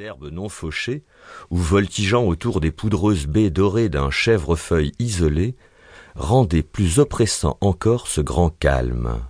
[0.00, 1.04] herbes non fauchées,
[1.50, 5.56] ou voltigeant autour des poudreuses baies dorées d'un chèvrefeuille isolé,
[6.14, 9.22] rendait plus oppressant encore ce grand calme.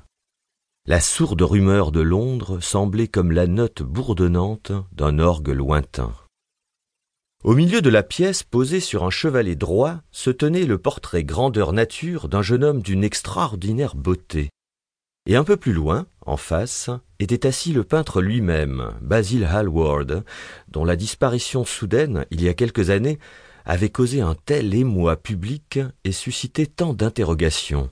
[0.86, 6.12] La sourde rumeur de Londres semblait comme la note bourdonnante d'un orgue lointain.
[7.44, 11.72] Au milieu de la pièce, posé sur un chevalet droit, se tenait le portrait grandeur
[11.72, 14.50] nature d'un jeune homme d'une extraordinaire beauté.
[15.26, 20.24] Et un peu plus loin, en face, était assis le peintre lui-même, Basil Hallward,
[20.68, 23.18] dont la disparition soudaine, il y a quelques années,
[23.64, 27.88] avait causé un tel émoi public et suscité tant d'interrogations.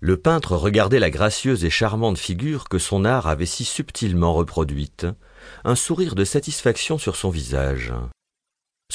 [0.00, 5.06] Le peintre regardait la gracieuse et charmante figure que son art avait si subtilement reproduite,
[5.64, 7.92] un sourire de satisfaction sur son visage.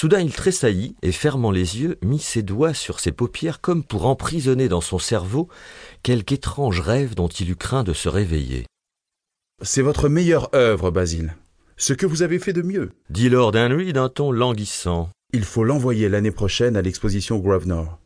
[0.01, 4.07] Soudain il tressaillit et fermant les yeux, mit ses doigts sur ses paupières comme pour
[4.07, 5.47] emprisonner dans son cerveau
[6.01, 8.65] quelque étrange rêve dont il eut craint de se réveiller.
[9.61, 11.35] C'est votre meilleure œuvre, Basil.
[11.77, 15.09] Ce que vous avez fait de mieux, dit Lord Henry d'un ton languissant.
[15.33, 17.99] Il faut l'envoyer l'année prochaine à l'exposition Grosvenor.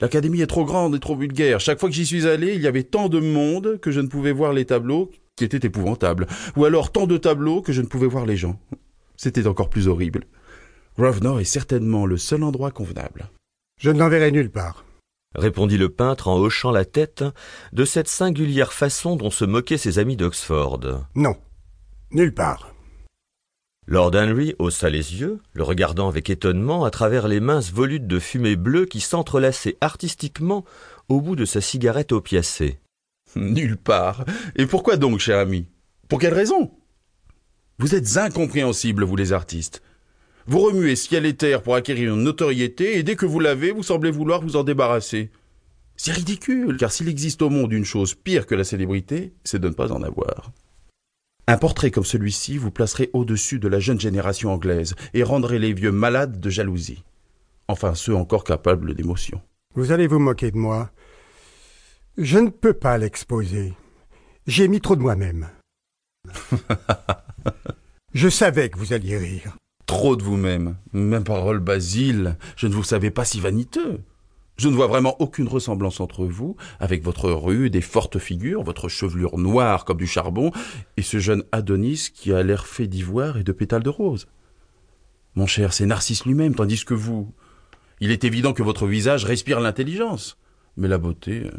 [0.00, 1.58] L'académie est trop grande et trop vulgaire.
[1.58, 4.06] Chaque fois que j'y suis allé, il y avait tant de monde que je ne
[4.06, 7.88] pouvais voir les tableaux, qui étaient épouvantables, ou alors tant de tableaux que je ne
[7.88, 8.60] pouvais voir les gens.
[9.16, 10.26] C'était encore plus horrible.
[10.98, 13.30] Grosvenor est certainement le seul endroit convenable.
[13.80, 14.84] Je ne l'enverrai nulle part.
[15.34, 17.24] répondit le peintre en hochant la tête
[17.72, 20.80] de cette singulière façon dont se moquaient ses amis d'Oxford.
[21.14, 21.36] Non,
[22.10, 22.74] nulle part.
[23.86, 28.18] Lord Henry haussa les yeux, le regardant avec étonnement à travers les minces volutes de
[28.18, 30.64] fumée bleue qui s'entrelaçaient artistiquement
[31.08, 32.78] au bout de sa cigarette opiacée.
[33.36, 34.24] Nulle part.
[34.56, 35.66] Et pourquoi donc, cher ami?
[36.08, 36.70] Pour quelle raison?
[37.78, 39.82] Vous êtes incompréhensibles, vous les artistes.
[40.46, 43.82] Vous remuez ciel et terre pour acquérir une notoriété, et dès que vous l'avez, vous
[43.82, 45.30] semblez vouloir vous en débarrasser.
[45.96, 49.68] C'est ridicule, car s'il existe au monde une chose pire que la célébrité, c'est de
[49.68, 50.50] ne pas en avoir.
[51.46, 55.72] Un portrait comme celui-ci vous placerait au-dessus de la jeune génération anglaise et rendrait les
[55.72, 57.04] vieux malades de jalousie.
[57.68, 59.40] Enfin, ceux encore capables d'émotion.
[59.74, 60.90] Vous allez vous moquer de moi.
[62.18, 63.74] Je ne peux pas l'exposer.
[64.46, 65.48] J'ai mis trop de moi-même.
[68.14, 69.56] Je savais que vous alliez rire
[69.92, 70.76] trop de vous-même.
[70.94, 74.00] Même parole, Basile, je ne vous savais pas si vaniteux.
[74.56, 78.88] Je ne vois vraiment aucune ressemblance entre vous, avec votre rude et forte figure, votre
[78.88, 80.50] chevelure noire comme du charbon,
[80.96, 84.28] et ce jeune Adonis qui a l'air fait d'ivoire et de pétales de rose.
[85.34, 87.30] Mon cher, c'est Narcisse lui-même, tandis que vous.
[88.00, 90.38] Il est évident que votre visage respire l'intelligence.
[90.78, 91.42] Mais la beauté.
[91.44, 91.50] Euh,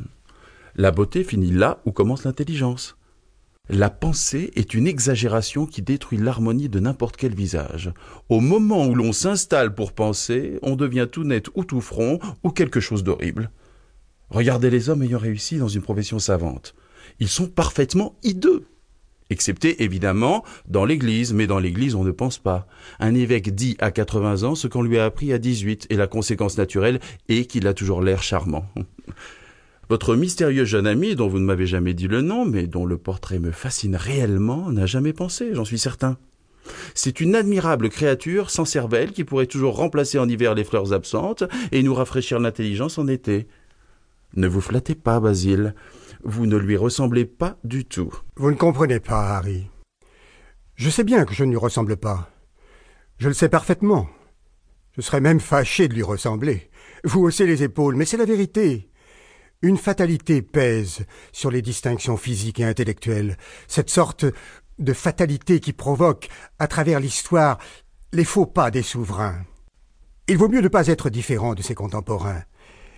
[0.76, 2.98] la beauté finit là où commence l'intelligence.
[3.70, 7.94] La pensée est une exagération qui détruit l'harmonie de n'importe quel visage.
[8.28, 12.50] Au moment où l'on s'installe pour penser, on devient tout net ou tout front ou
[12.50, 13.52] quelque chose d'horrible.
[14.30, 16.76] Regardez les hommes ayant réussi dans une profession savante.
[17.22, 18.66] Ils sont parfaitement hideux.
[19.30, 22.68] Excepté, évidemment, dans l'Église, mais dans l'Église on ne pense pas.
[23.00, 26.08] Un évêque dit à 80 ans ce qu'on lui a appris à 18, et la
[26.08, 27.00] conséquence naturelle
[27.30, 28.66] est qu'il a toujours l'air charmant.
[29.90, 32.98] Votre mystérieux jeune ami, dont vous ne m'avez jamais dit le nom, mais dont le
[32.98, 36.18] portrait me fascine réellement, n'a jamais pensé, j'en suis certain.
[36.96, 41.44] C'est une admirable créature sans cervelle qui pourrait toujours remplacer en hiver les fleurs absentes
[41.72, 43.48] et nous rafraîchir l'intelligence en été.
[44.36, 45.76] Ne vous flattez pas, Basile.
[46.24, 48.14] Vous ne lui ressemblez pas du tout.
[48.38, 49.68] Vous ne comprenez pas, Harry.
[50.76, 52.30] Je sais bien que je ne lui ressemble pas.
[53.18, 54.08] Je le sais parfaitement.
[54.96, 56.70] Je serais même fâché de lui ressembler.
[57.04, 58.90] Vous haussez les épaules, mais c'est la vérité.
[59.64, 63.38] Une fatalité pèse sur les distinctions physiques et intellectuelles,
[63.70, 64.26] cette sorte
[64.78, 66.28] de fatalité qui provoque,
[66.60, 67.60] à travers l'histoire,
[68.12, 69.42] les faux pas des souverains.
[70.28, 72.44] Il vaut mieux ne pas être différent de ses contemporains.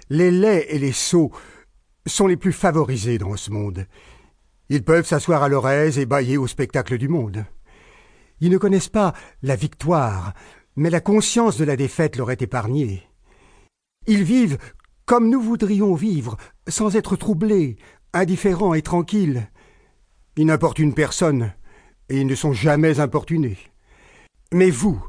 [0.09, 1.31] Les laids et les sots
[2.07, 3.85] sont les plus favorisés dans ce monde.
[4.69, 7.45] Ils peuvent s'asseoir à leur aise et bailler au spectacle du monde.
[8.41, 10.33] Ils ne connaissent pas la victoire,
[10.75, 13.07] mais la conscience de la défaite leur est épargnée.
[14.07, 14.57] Ils vivent
[15.05, 17.77] comme nous voudrions vivre, sans être troublés,
[18.13, 19.49] indifférents et tranquilles.
[20.35, 21.53] Ils n'importunent personne,
[22.09, 23.57] et ils ne sont jamais importunés.
[24.51, 25.03] Mais vous,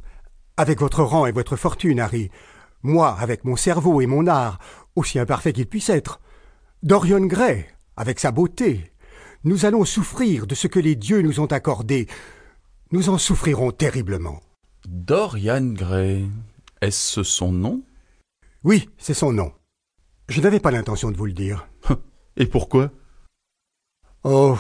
[0.56, 2.31] avec votre rang et votre fortune, Harry,
[2.82, 4.59] moi, avec mon cerveau et mon art,
[4.94, 6.21] aussi imparfait qu'il puisse être,
[6.82, 7.67] Dorian Gray,
[7.97, 8.93] avec sa beauté,
[9.44, 12.06] nous allons souffrir de ce que les dieux nous ont accordé.
[12.93, 14.41] Nous en souffrirons terriblement.
[14.87, 16.29] Dorian Gray,
[16.81, 17.82] est-ce son nom?
[18.62, 19.53] Oui, c'est son nom.
[20.28, 21.69] Je n'avais pas l'intention de vous le dire.
[22.37, 22.90] Et pourquoi?
[24.25, 24.58] Oh.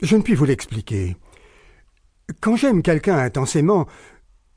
[0.00, 1.16] Je ne puis vous l'expliquer.
[2.40, 3.88] Quand j'aime quelqu'un intensément,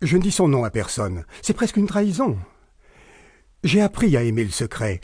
[0.01, 1.25] je ne dis son nom à personne.
[1.41, 2.37] C'est presque une trahison.
[3.63, 5.01] J'ai appris à aimer le secret.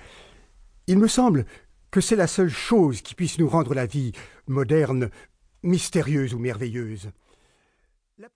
[0.88, 1.46] Il me semble
[1.92, 4.12] que c'est la seule chose qui puisse nous rendre la vie
[4.48, 5.10] moderne,
[5.64, 7.10] mystérieuse ou merveilleuse.